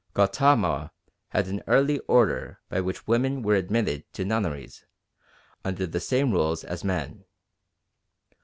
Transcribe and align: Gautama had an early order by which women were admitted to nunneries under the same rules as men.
Gautama 0.15 0.91
had 1.29 1.47
an 1.47 1.61
early 1.67 1.99
order 2.07 2.59
by 2.69 2.81
which 2.81 3.05
women 3.05 3.43
were 3.43 3.53
admitted 3.53 4.03
to 4.13 4.25
nunneries 4.25 4.83
under 5.63 5.85
the 5.85 5.99
same 5.99 6.31
rules 6.31 6.63
as 6.63 6.83
men. 6.83 7.23